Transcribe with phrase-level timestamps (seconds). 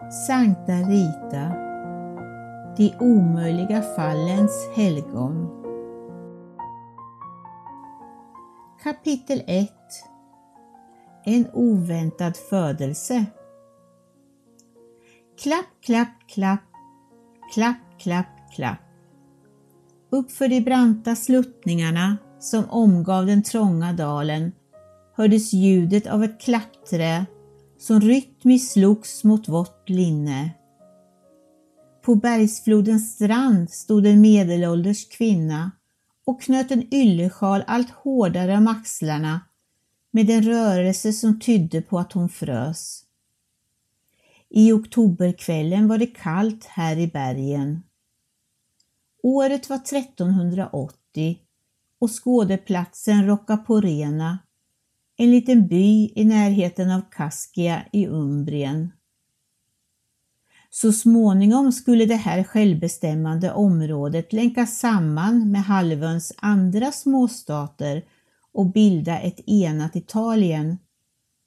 [0.00, 1.54] Sankta Rita,
[2.76, 5.48] de omöjliga fallens helgon.
[8.82, 9.70] Kapitel 1
[11.24, 13.24] En oväntad födelse
[15.42, 16.60] Klapp, klapp, klapp,
[17.54, 18.78] klapp, klapp, klapp.
[20.10, 24.52] Uppför de branta sluttningarna som omgav den trånga dalen
[25.14, 27.26] hördes ljudet av ett klappträ
[27.86, 30.50] som rytmiskt slogs mot vått linne.
[32.02, 35.70] På bergsflodens strand stod en medelålders kvinna
[36.24, 39.40] och knöt en yllesjal allt hårdare om axlarna
[40.10, 43.04] med en rörelse som tydde på att hon frös.
[44.48, 47.82] I oktoberkvällen var det kallt här i bergen.
[49.22, 51.38] Året var 1380
[52.00, 54.38] och skådeplatsen Roccaporena
[55.16, 58.92] en liten by i närheten av Kaskia i Umbrien.
[60.70, 68.04] Så småningom skulle det här självbestämmande området länkas samman med halvöns andra småstater
[68.52, 70.78] och bilda ett enat Italien,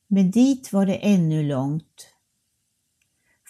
[0.08, 2.08] men dit var det ännu långt.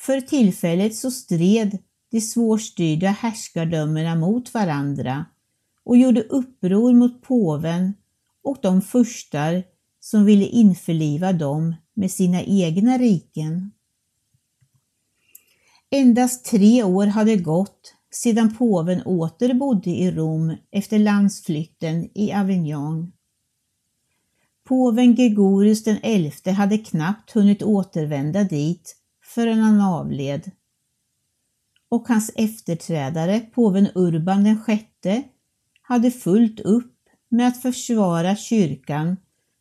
[0.05, 1.77] För tillfället så stred
[2.11, 5.25] de svårstyrda härskardömena mot varandra
[5.83, 7.93] och gjorde uppror mot påven
[8.43, 9.63] och de furstar
[10.11, 13.71] som ville införliva dem med sina egna riken.
[15.89, 23.11] Endast tre år hade gått sedan påven åter bodde i Rom efter landsflykten i Avignon.
[24.63, 28.95] Påven Gregorius den elfte hade knappt hunnit återvända dit
[29.35, 30.51] förrän han avled.
[31.89, 35.23] Och hans efterträdare, påven Urban den sjätte,
[35.81, 36.95] hade fullt upp
[37.29, 39.17] med att försvara kyrkan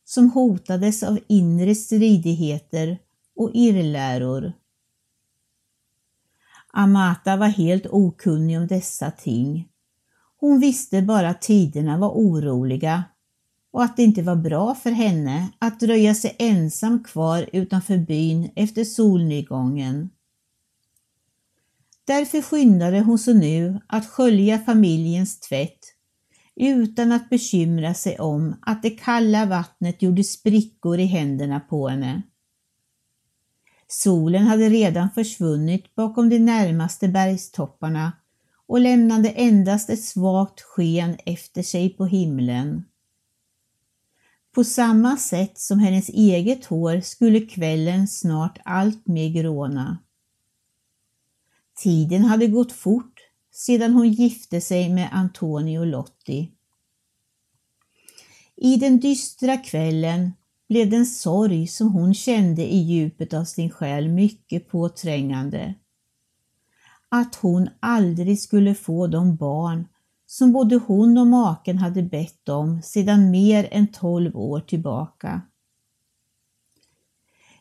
[0.09, 2.99] som hotades av inre stridigheter
[3.37, 4.53] och irrläror.
[6.73, 9.69] Amata var helt okunnig om dessa ting.
[10.41, 13.05] Hon visste bara att tiderna var oroliga
[13.71, 18.51] och att det inte var bra för henne att dröja sig ensam kvar utanför byn
[18.57, 20.11] efter solnedgången.
[22.05, 25.78] Därför skyndade hon sig nu att skölja familjens tvätt
[26.59, 32.23] utan att bekymra sig om att det kalla vattnet gjorde sprickor i händerna på henne.
[33.87, 38.13] Solen hade redan försvunnit bakom de närmaste bergstopparna
[38.67, 42.85] och lämnade endast ett svagt sken efter sig på himlen.
[44.55, 49.99] På samma sätt som hennes eget hår skulle kvällen snart allt mer gråna.
[51.83, 53.18] Tiden hade gått fort
[53.51, 56.53] sedan hon gifte sig med Antonio Lotti.
[58.57, 60.33] I den dystra kvällen
[60.69, 65.75] blev den sorg som hon kände i djupet av sin själ mycket påträngande.
[67.09, 69.89] Att hon aldrig skulle få de barn
[70.27, 75.43] som både hon och maken hade bett om sedan mer än tolv år tillbaka.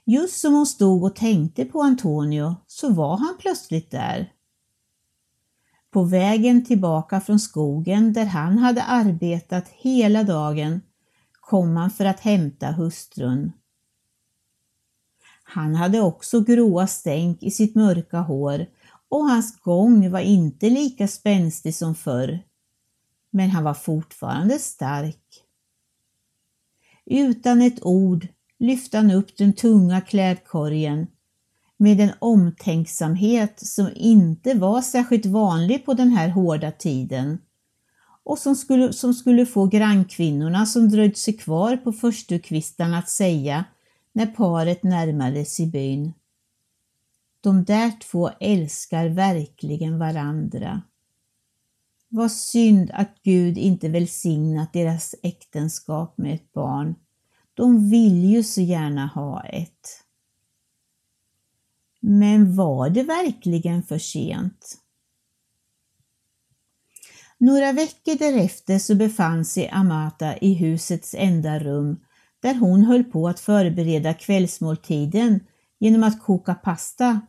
[0.06, 4.34] Just som hon stod och tänkte på Antonio så var han plötsligt där.
[5.98, 10.82] På vägen tillbaka från skogen där han hade arbetat hela dagen
[11.32, 13.52] kom han för att hämta hustrun.
[15.44, 18.66] Han hade också gråa stänk i sitt mörka hår
[19.10, 22.40] och hans gång var inte lika spänstig som förr.
[23.32, 25.44] Men han var fortfarande stark.
[27.06, 28.28] Utan ett ord
[28.60, 31.08] lyfte han upp den tunga klädkorgen
[31.78, 37.38] med en omtänksamhet som inte var särskilt vanlig på den här hårda tiden
[38.28, 43.66] och som skulle, som skulle få grannkvinnorna som dröjt sig kvar på förstukvistarna att säga
[44.14, 46.14] när paret närmade sig byn.
[47.42, 50.82] De där två älskar verkligen varandra.
[52.10, 56.96] Vad synd att Gud inte välsignat deras äktenskap med ett barn.
[57.54, 60.04] De vill ju så gärna ha ett.
[62.10, 64.78] Men var det verkligen för sent?
[67.38, 72.00] Några veckor därefter så befann sig Amata i husets enda rum
[72.40, 75.40] där hon höll på att förbereda kvällsmåltiden
[75.80, 77.22] genom att koka pasta.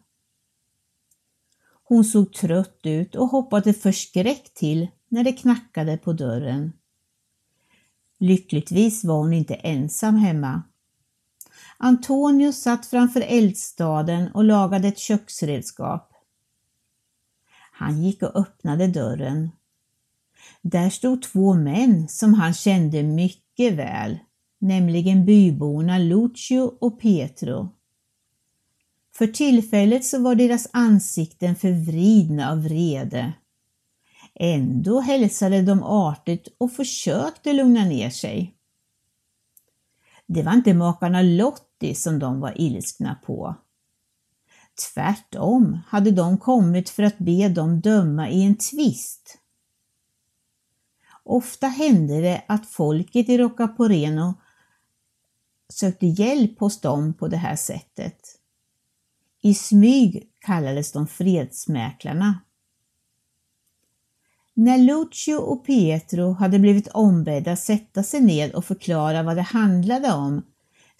[1.84, 6.72] Hon såg trött ut och hoppade förskräckt till när det knackade på dörren.
[8.18, 10.62] Lyckligtvis var hon inte ensam hemma.
[11.78, 16.12] Antonio satt framför eldstaden och lagade ett köksredskap.
[17.72, 19.50] Han gick och öppnade dörren
[20.62, 24.18] där stod två män som han kände mycket väl,
[24.58, 27.68] nämligen byborna Lucio och Pietro.
[29.14, 33.32] För tillfället så var deras ansikten förvridna av vrede.
[34.34, 38.54] Ändå hälsade de artigt och försökte lugna ner sig.
[40.26, 43.56] Det var inte makarna Lott Lottie som de var ilskna på.
[44.94, 49.38] Tvärtom hade de kommit för att be dem döma i en tvist.
[51.24, 54.34] Ofta hände det att folket i Roccaporeno
[55.68, 58.20] sökte hjälp hos dem på det här sättet.
[59.42, 62.40] I smyg kallades de fredsmäklarna.
[64.54, 70.12] När Lucio och Pietro hade blivit ombedda sätta sig ned och förklara vad det handlade
[70.12, 70.42] om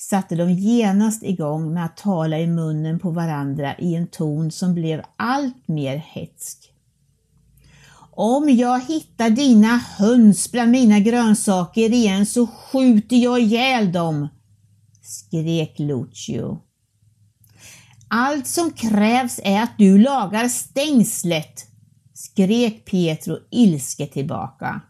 [0.01, 4.75] satte de genast igång med att tala i munnen på varandra i en ton som
[4.75, 6.73] blev allt mer hetsk.
[8.11, 14.29] Om jag hittar dina höns bland mina grönsaker igen så skjuter jag ihjäl dem,
[15.03, 16.59] skrek Lucio.
[18.09, 21.67] Allt som krävs är att du lagar stängslet,
[22.15, 24.81] skrek Pietro ilsket tillbaka.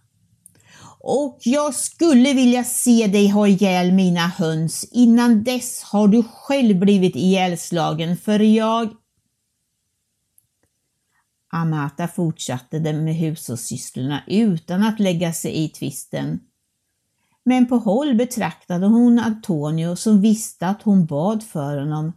[1.01, 4.89] Och jag skulle vilja se dig ha ihjäl mina höns.
[4.93, 8.89] Innan dess har du själv blivit ihjälslagen för jag...
[11.51, 16.41] Amata fortsatte med hushållssysslorna utan att lägga sig i tvisten.
[17.45, 22.13] Men på håll betraktade hon Antonio som visste att hon bad för honom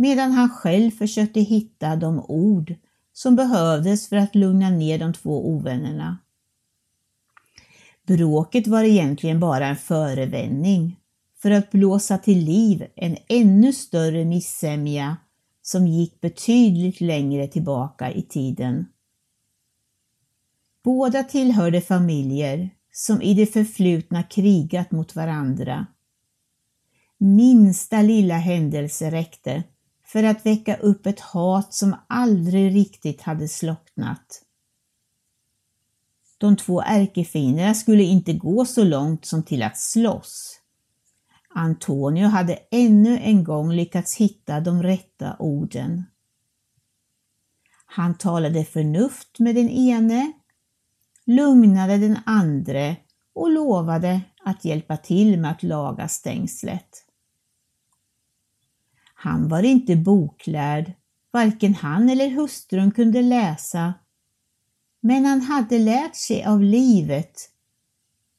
[0.00, 2.74] medan han själv försökte hitta de ord
[3.12, 6.18] som behövdes för att lugna ner de två ovännerna.
[8.10, 11.00] Bråket var egentligen bara en förevändning
[11.42, 15.16] för att blåsa till liv en ännu större missämja
[15.62, 18.86] som gick betydligt längre tillbaka i tiden.
[20.84, 25.86] Båda tillhörde familjer som i det förflutna krigat mot varandra.
[27.18, 29.62] Minsta lilla händelse räckte
[30.04, 34.42] för att väcka upp ett hat som aldrig riktigt hade slocknat.
[36.40, 40.60] De två ärkefienderna skulle inte gå så långt som till att slåss.
[41.54, 46.04] Antonio hade ännu en gång lyckats hitta de rätta orden.
[47.86, 50.32] Han talade förnuft med den ene,
[51.26, 52.96] lugnade den andre
[53.34, 57.06] och lovade att hjälpa till med att laga stängslet.
[59.14, 60.92] Han var inte boklärd,
[61.30, 63.94] varken han eller hustrun kunde läsa,
[65.00, 67.50] men han hade lärt sig av livet,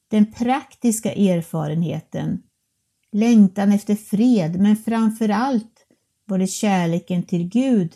[0.08, 2.42] den praktiska erfarenheten,
[3.12, 5.86] längtan efter fred, men framför allt
[6.24, 7.92] var det kärleken till Gud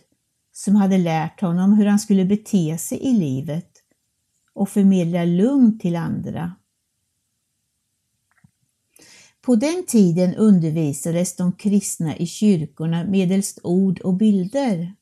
[0.53, 3.71] som hade lärt honom hur han skulle bete sig i livet
[4.53, 6.53] och förmedla lugn till andra.
[9.41, 14.95] På den tiden undervisades de kristna i kyrkorna medelst ord och bilder.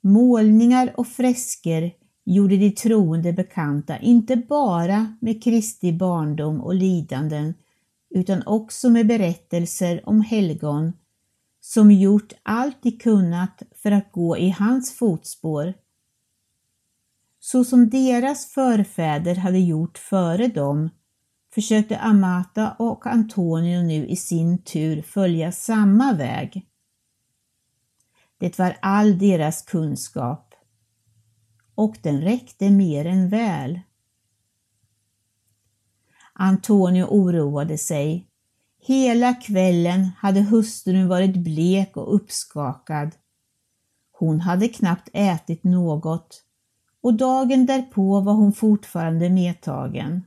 [0.00, 1.92] Målningar och fresker
[2.30, 7.54] gjorde de troende bekanta inte bara med Kristi barndom och lidanden
[8.10, 10.92] utan också med berättelser om helgon
[11.60, 15.74] som gjort allt de kunnat för att gå i hans fotspår.
[17.40, 20.90] Så som deras förfäder hade gjort före dem
[21.54, 26.66] försökte Amata och Antonio nu i sin tur följa samma väg.
[28.38, 30.47] Det var all deras kunskap
[31.78, 33.80] och den räckte mer än väl.
[36.32, 38.26] Antonio oroade sig.
[38.80, 43.10] Hela kvällen hade hustrun varit blek och uppskakad.
[44.12, 46.44] Hon hade knappt ätit något
[47.00, 50.24] och dagen därpå var hon fortfarande medtagen.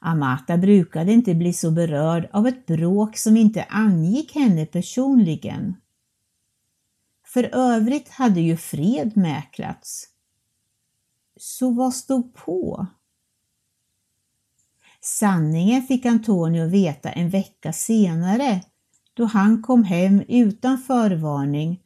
[0.00, 5.76] Amata brukade inte bli så berörd av ett bråk som inte angick henne personligen.
[7.28, 10.08] För övrigt hade ju fred mäklats.
[11.36, 12.86] Så vad stod på?
[15.00, 18.62] Sanningen fick Antonio veta en vecka senare
[19.14, 21.82] då han kom hem utan förvarning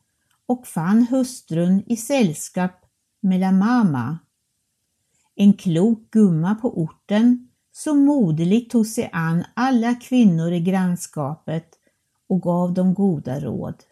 [0.47, 2.85] och fann hustrun i sällskap
[3.21, 4.19] med la Mama,
[5.35, 11.79] en klok gumma på orten som moderligt tog sig an alla kvinnor i grannskapet
[12.29, 13.85] och gav dem goda råd.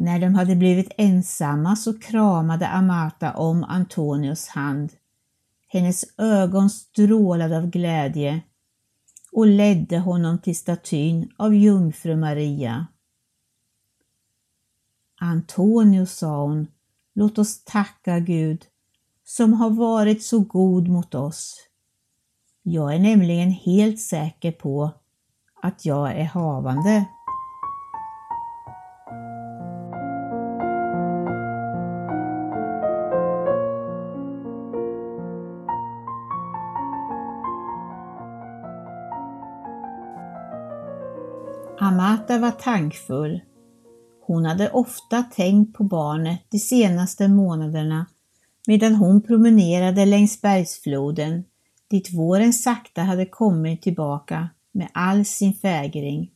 [0.00, 4.92] När de hade blivit ensamma så kramade Amata om Antonios hand.
[5.68, 8.40] Hennes ögon strålade av glädje
[9.32, 12.86] och ledde honom till statyn av jungfru Maria.
[15.20, 16.66] Antonio, sa hon,
[17.14, 18.64] låt oss tacka Gud
[19.24, 21.56] som har varit så god mot oss.
[22.62, 24.90] Jag är nämligen helt säker på
[25.62, 27.04] att jag är havande.
[42.30, 43.40] Amata var tankfull.
[44.20, 48.06] Hon hade ofta tänkt på barnet de senaste månaderna
[48.66, 51.44] medan hon promenerade längs bergsfloden
[51.88, 56.30] dit våren sakta hade kommit tillbaka med all sin fägring.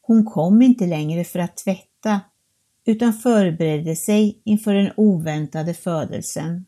[0.00, 2.20] Hon kom inte längre för att tvätta
[2.84, 6.64] utan förberedde sig inför den oväntade födelsen.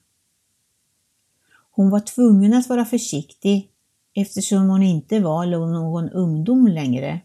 [1.71, 3.71] Hon var tvungen att vara försiktig
[4.15, 7.21] eftersom hon inte var någon ungdom längre.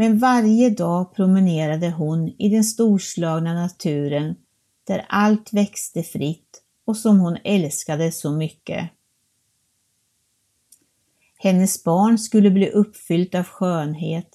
[0.00, 4.34] Men varje dag promenerade hon i den storslagna naturen
[4.84, 8.90] där allt växte fritt och som hon älskade så mycket.
[11.38, 14.28] Hennes barn skulle bli uppfyllt av skönhet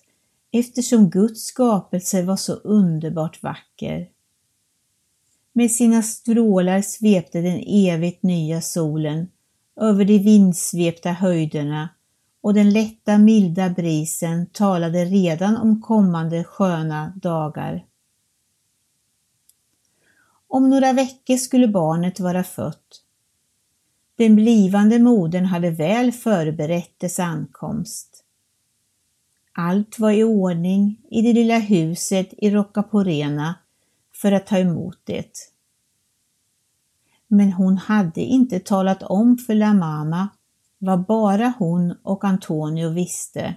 [0.51, 4.09] eftersom Guds skapelse var så underbart vacker.
[5.53, 9.27] Med sina strålar svepte den evigt nya solen
[9.81, 11.89] över de vindsvepta höjderna
[12.43, 17.85] och den lätta milda brisen talade redan om kommande sköna dagar.
[20.47, 23.01] Om några veckor skulle barnet vara fött.
[24.15, 28.23] Den blivande modern hade väl förberett dess ankomst.
[29.51, 33.55] Allt var i ordning i det lilla huset i Roccaporena
[34.13, 35.31] för att ta emot det.
[37.27, 40.29] Men hon hade inte talat om för La Mama
[40.83, 43.55] vad bara hon och Antonio visste.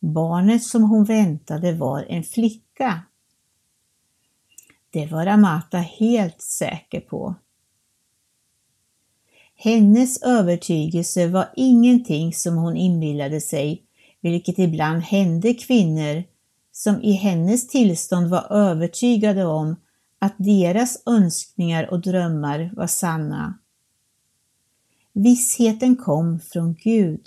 [0.00, 3.02] Barnet som hon väntade var en flicka.
[4.90, 7.34] Det var Amata helt säker på.
[9.54, 13.82] Hennes övertygelse var ingenting som hon inbillade sig,
[14.20, 16.24] vilket ibland hände kvinnor
[16.72, 19.76] som i hennes tillstånd var övertygade om
[20.18, 23.58] att deras önskningar och drömmar var sanna.
[25.20, 27.20] Vissheten kom från Gud.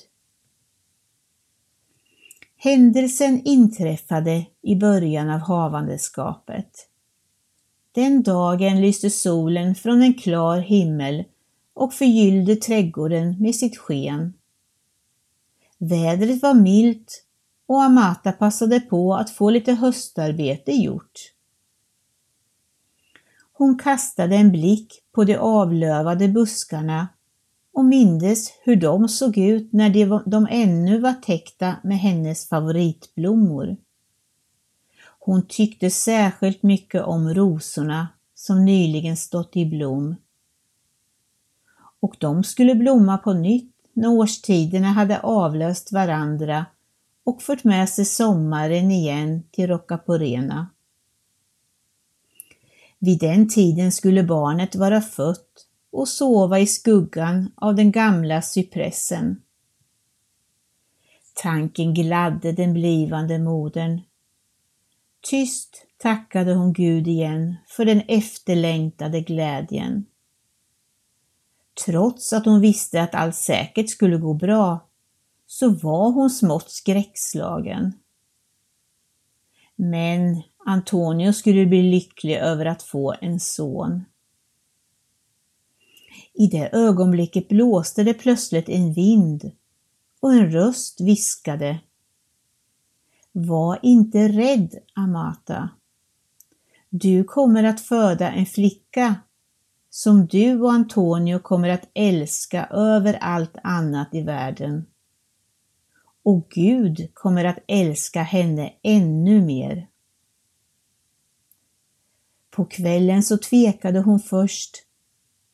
[2.58, 6.90] Händelsen inträffade i början av havandeskapet.
[7.92, 11.24] Den dagen lyste solen från en klar himmel
[11.74, 14.34] och förgyllde trädgården med sitt sken.
[15.78, 17.26] Vädret var milt
[17.66, 21.20] och Amata passade på att få lite höstarbete gjort.
[23.54, 27.08] Hon kastade en blick på de avlövade buskarna
[27.74, 33.78] och mindes hur de såg ut när de, de ännu var täckta med hennes favoritblommor.
[35.20, 40.16] Hon tyckte särskilt mycket om rosorna som nyligen stått i blom.
[42.00, 46.66] Och de skulle blomma på nytt när årstiderna hade avlöst varandra
[47.24, 50.68] och fört med sig sommaren igen till Rocaporena.
[53.00, 59.42] Vid den tiden skulle barnet vara fött och sova i skuggan av den gamla cypressen.
[61.34, 64.02] Tanken gladde den blivande modern.
[65.22, 70.06] Tyst tackade hon Gud igen för den efterlängtade glädjen.
[71.86, 74.88] Trots att hon visste att allt säkert skulle gå bra,
[75.48, 77.94] så var hon smått skräckslagen.
[79.76, 84.06] Men Antonio skulle bli lycklig över att få en son.
[86.34, 89.52] I det ögonblicket blåste det plötsligt en vind
[90.20, 91.80] och en röst viskade
[93.32, 95.70] Var inte rädd, Amata.
[96.90, 99.16] Du kommer att föda en flicka
[99.90, 104.86] som du och Antonio kommer att älska över allt annat i världen.
[106.24, 109.88] Och Gud kommer att älska henne ännu mer.
[112.50, 114.86] På kvällen så tvekade hon först,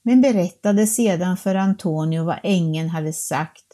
[0.07, 3.65] men berättade sedan för Antonio vad ängeln hade sagt,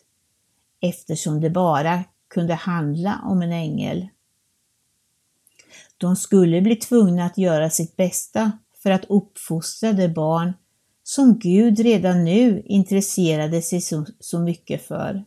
[0.81, 4.07] eftersom det bara kunde handla om en ängel.
[5.97, 8.51] De skulle bli tvungna att göra sitt bästa
[8.83, 10.53] för att uppfostra det barn
[11.03, 15.25] som Gud redan nu intresserade sig så, så mycket för.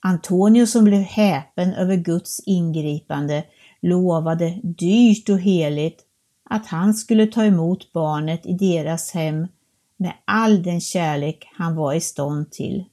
[0.00, 3.44] Antonio som blev häpen över Guds ingripande
[3.80, 6.07] lovade dyrt och heligt
[6.50, 9.46] att han skulle ta emot barnet i deras hem
[9.96, 12.84] med all den kärlek han var i stånd till.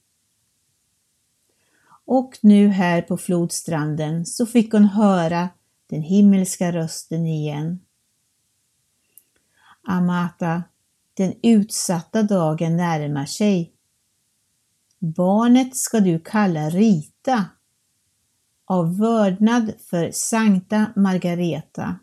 [2.06, 5.48] Och nu här på flodstranden så fick hon höra
[5.86, 7.80] den himmelska rösten igen.
[9.82, 10.62] Amata,
[11.14, 13.72] den utsatta dagen närmar sig.
[14.98, 17.44] Barnet ska du kalla Rita,
[18.64, 21.98] av vördnad för Sankta Margareta.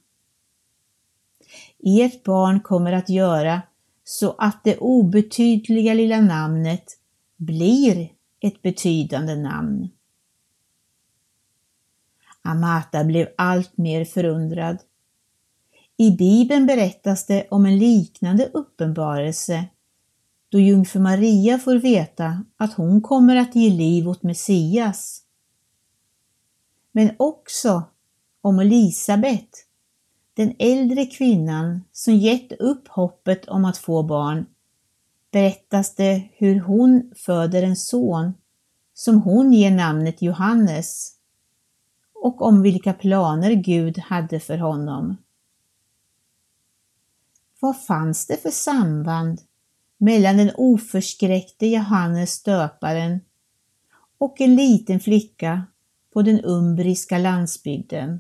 [1.86, 3.62] Ert barn kommer att göra
[4.04, 6.84] så att det obetydliga lilla namnet
[7.38, 8.10] blir
[8.40, 9.90] ett betydande namn.
[12.42, 14.78] Amata blev allt mer förundrad.
[15.98, 19.66] I Bibeln berättas det om en liknande uppenbarelse
[20.50, 25.22] då jungfru Maria får veta att hon kommer att ge liv åt Messias.
[26.92, 27.84] Men också
[28.42, 29.50] om Elisabet,
[30.34, 34.46] den äldre kvinnan som gett upp hoppet om att få barn,
[35.32, 38.34] berättas det hur hon föder en son
[38.94, 41.12] som hon ger namnet Johannes
[42.14, 45.18] och om vilka planer Gud hade för honom.
[47.60, 49.42] Vad fanns det för samband
[49.98, 53.22] mellan den oförskräckte Johannes döparen
[54.18, 55.64] och en liten flicka
[56.14, 58.20] på den umbriska landsbygden?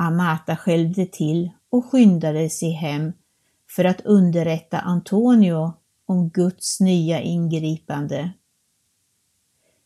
[0.00, 3.12] Amata skälvde till och skyndade sig hem
[3.70, 5.72] för att underrätta Antonio
[6.06, 8.30] om Guds nya ingripande.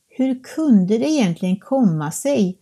[0.08, 2.58] Hur kunde det egentligen komma sig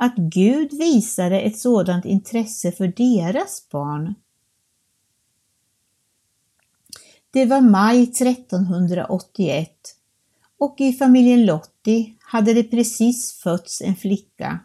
[0.00, 4.14] att Gud visade ett sådant intresse för deras barn?
[7.30, 9.70] Det var maj 1381
[10.58, 14.60] och i familjen Lotti hade det precis fötts en flicka.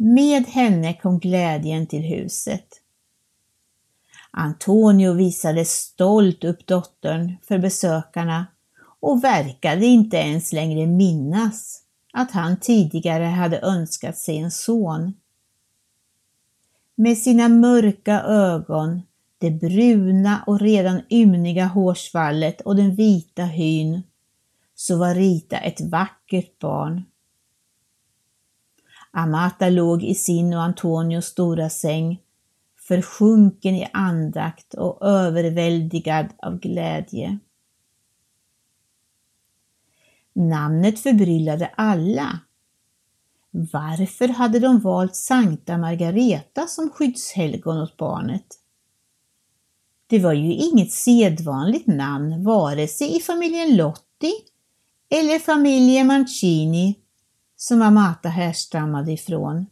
[0.00, 2.66] Med henne kom glädjen till huset.
[4.30, 8.46] Antonio visade stolt upp dottern för besökarna
[9.00, 15.12] och verkade inte ens längre minnas att han tidigare hade önskat sig en son.
[16.94, 19.02] Med sina mörka ögon,
[19.38, 24.02] det bruna och redan ymniga hårsvallet och den vita hyn,
[24.74, 27.04] så var Rita ett vackert barn.
[29.10, 32.20] Amata låg i sin och Antonios stora säng,
[32.88, 37.38] försjunken i andakt och överväldigad av glädje.
[40.32, 42.40] Namnet förbryllade alla.
[43.50, 48.46] Varför hade de valt Sankta Margareta som skyddshelgon åt barnet?
[50.06, 54.32] Det var ju inget sedvanligt namn vare sig i familjen Lotti
[55.08, 56.94] eller familjen Mancini
[57.60, 59.66] som Amata härstammade ifrån.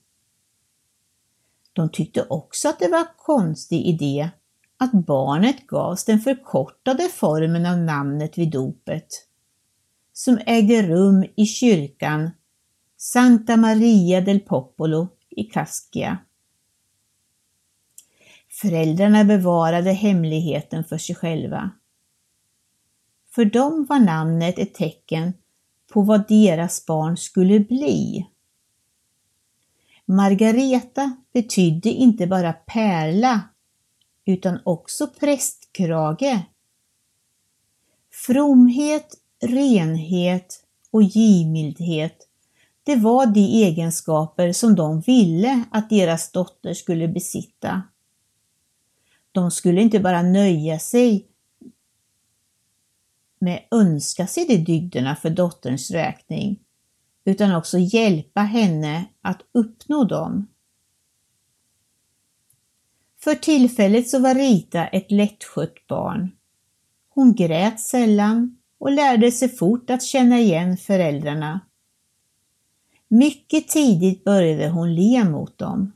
[1.73, 4.31] De tyckte också att det var en konstig idé
[4.79, 9.07] att barnet gavs den förkortade formen av namnet vid dopet
[10.13, 12.31] som ägde rum i kyrkan
[12.97, 16.19] Santa Maria del Popolo i Cascia.
[18.61, 21.71] Föräldrarna bevarade hemligheten för sig själva.
[23.35, 25.33] För dem var namnet ett tecken
[25.93, 28.27] på vad deras barn skulle bli.
[30.05, 33.41] Margareta betydde inte bara pärla
[34.25, 36.43] utan också prästkrage.
[38.13, 42.27] Fromhet, renhet och givmildhet,
[42.87, 47.83] det var de egenskaper som de ville att deras dotter skulle besitta.
[49.33, 51.27] De skulle inte bara nöja sig
[53.39, 56.61] med önska sig de dygderna för dotterns räkning,
[57.25, 60.47] utan också hjälpa henne att uppnå dem.
[63.21, 66.31] För tillfället så var Rita ett lättskött barn.
[67.09, 71.61] Hon grät sällan och lärde sig fort att känna igen föräldrarna.
[73.09, 75.93] Mycket tidigt började hon le mot dem.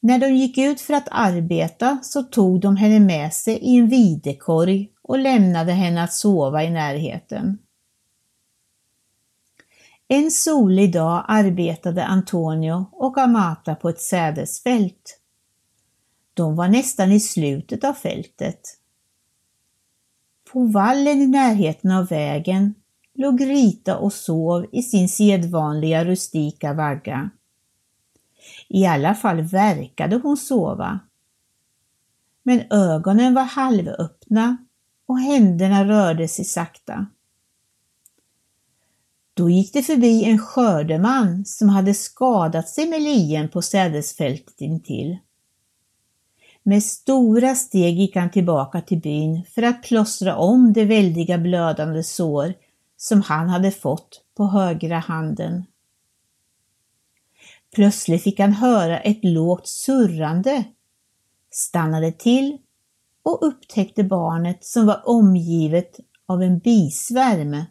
[0.00, 3.88] När de gick ut för att arbeta så tog de henne med sig i en
[3.88, 7.58] videkorg och lämnade henne att sova i närheten.
[10.08, 15.20] En solig dag arbetade Antonio och Amata på ett sädesfält.
[16.34, 18.60] De var nästan i slutet av fältet.
[20.52, 22.74] På vallen i närheten av vägen
[23.14, 27.30] låg Rita och sov i sin sedvanliga rustika vagga.
[28.68, 31.00] I alla fall verkade hon sova.
[32.42, 34.56] Men ögonen var halvöppna
[35.10, 37.06] och händerna rörde sig sakta.
[39.34, 45.18] Då gick det förbi en skördeman som hade skadat sig med lien på sädesfältet intill.
[46.62, 52.02] Med stora steg gick han tillbaka till byn för att plåstra om det väldiga blödande
[52.02, 52.54] sår
[52.96, 55.64] som han hade fått på högra handen.
[57.74, 60.64] Plötsligt fick han höra ett lågt surrande,
[61.50, 62.58] stannade till
[63.22, 67.64] och upptäckte barnet som var omgivet av en bisvärm.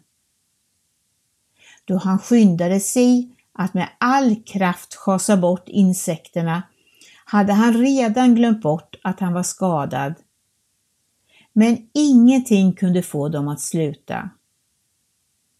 [1.84, 6.62] Då han skyndade sig att med all kraft schasa bort insekterna
[7.24, 10.14] hade han redan glömt bort att han var skadad.
[11.52, 14.30] Men ingenting kunde få dem att sluta.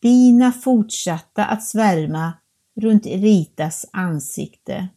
[0.03, 2.33] Bina fortsatte att svärma
[2.77, 4.89] runt Ritas ansikte.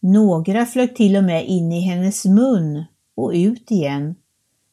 [0.00, 2.84] Några flög till och med in i hennes mun
[3.14, 4.14] och ut igen,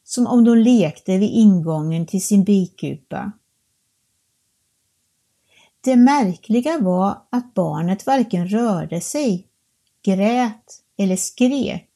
[0.04, 3.32] som om de lekte vid ingången till sin bikupa.
[5.80, 9.46] Det märkliga var att barnet varken rörde sig,
[10.02, 11.90] grät eller skrek.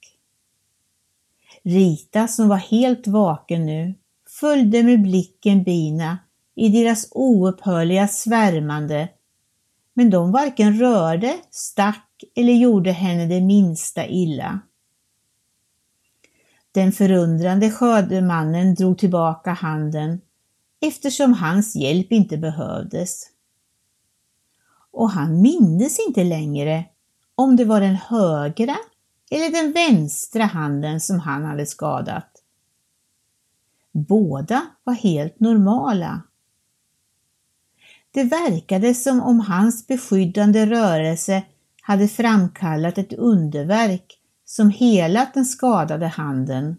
[1.63, 3.95] Rita, som var helt vaken nu,
[4.41, 6.19] följde med blicken bina
[6.55, 9.09] i deras oupphörliga svärmande,
[9.95, 14.61] men de varken rörde, stack eller gjorde henne det minsta illa.
[16.73, 20.21] Den förundrande skördemannen drog tillbaka handen
[20.81, 23.27] eftersom hans hjälp inte behövdes.
[24.91, 26.85] Och han mindes inte längre
[27.35, 28.77] om det var den högra
[29.31, 32.43] eller den vänstra handen som han hade skadat.
[33.93, 36.23] Båda var helt normala.
[38.11, 41.43] Det verkade som om hans beskyddande rörelse
[41.91, 46.77] hade framkallat ett underverk som helat den skadade handen.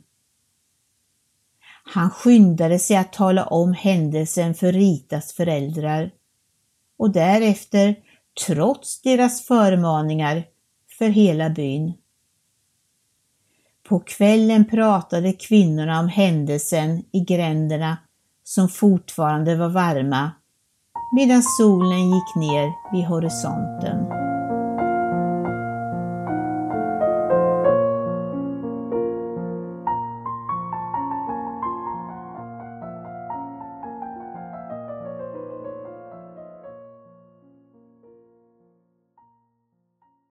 [1.94, 6.12] Han skyndade sig att tala om händelsen för Ritas föräldrar
[6.98, 7.96] och därefter,
[8.48, 10.44] trots deras förmaningar,
[10.98, 11.94] för hela byn.
[13.84, 17.98] På kvällen pratade kvinnorna om händelsen i gränderna
[18.44, 20.32] som fortfarande var varma
[21.16, 24.21] medan solen gick ner vid horisonten.